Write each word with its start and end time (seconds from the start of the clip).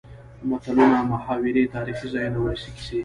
متلونه 0.49 0.97
،محاورې 1.11 1.71
تاريخي 1.73 2.07
ځايونه 2.13 2.37
،ولسي 2.39 2.69
کسې. 2.75 2.97